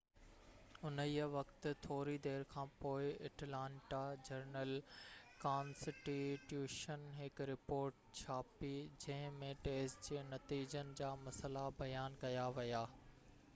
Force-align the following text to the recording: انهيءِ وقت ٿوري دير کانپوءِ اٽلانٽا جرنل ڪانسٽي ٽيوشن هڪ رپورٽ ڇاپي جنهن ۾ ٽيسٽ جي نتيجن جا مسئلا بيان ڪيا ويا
انهيءِ 0.89 1.25
وقت 1.33 1.65
ٿوري 1.81 2.13
دير 2.27 2.45
کانپوءِ 2.53 3.09
اٽلانٽا 3.29 3.99
جرنل 4.29 4.71
ڪانسٽي 5.43 6.17
ٽيوشن 6.49 7.03
هڪ 7.19 7.47
رپورٽ 7.51 7.99
ڇاپي 8.21 8.71
جنهن 9.05 9.37
۾ 9.45 9.51
ٽيسٽ 9.69 10.07
جي 10.11 10.23
نتيجن 10.31 10.93
جا 11.03 11.11
مسئلا 11.27 11.67
بيان 11.83 12.17
ڪيا 12.25 12.47
ويا 12.59 12.81